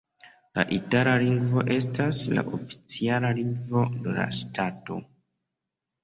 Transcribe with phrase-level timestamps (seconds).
[0.59, 4.99] La itala lingvo estas la oficiala lingvo de la ŝtato.